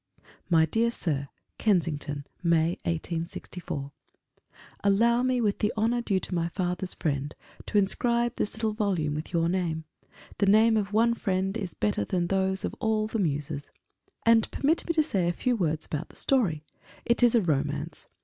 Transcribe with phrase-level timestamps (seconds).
[0.49, 1.29] MY DEAR SIR,
[1.59, 3.91] KENSINGTON, May, 1864.
[4.83, 7.35] Allow me, with the honour due to my father's friend,
[7.67, 9.83] to inscribe this little volume with your name.
[10.39, 13.69] The name of one friend is better than those of all the Muses.
[14.25, 16.63] And permit me to say a few words about the story.
[17.05, 18.07] It is a Romance.